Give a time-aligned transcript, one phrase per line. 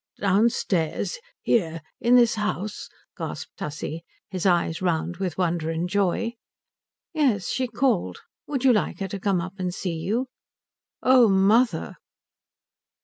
[0.17, 1.19] "Downstairs?
[1.43, 1.79] Here?
[1.99, 6.37] In this house?" gasped Tussie, his eyes round with wonder and joy.
[7.13, 7.49] "Yes.
[7.49, 8.21] She called.
[8.47, 10.25] Would you like her to come up and see you?"
[11.03, 11.97] "Oh mother!"